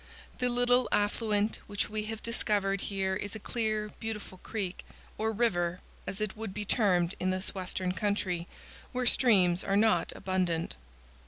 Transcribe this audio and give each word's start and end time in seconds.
The 0.39 0.49
little 0.49 0.89
affluent 0.91 1.57
which 1.67 1.87
we 1.87 2.05
have 2.05 2.23
discovered 2.23 2.81
here 2.81 3.15
is 3.15 3.35
a 3.35 3.39
clear, 3.39 3.91
beautiful 3.99 4.39
creek, 4.39 4.83
or 5.15 5.31
river, 5.31 5.79
as 6.07 6.19
it 6.19 6.35
would 6.35 6.55
be 6.55 6.65
termed 6.65 7.13
in 7.19 7.29
this 7.29 7.53
western 7.53 7.91
country, 7.91 8.47
where 8.93 9.05
streams 9.05 9.63
are 9.63 9.77
not 9.77 10.11
abundant. 10.15 10.75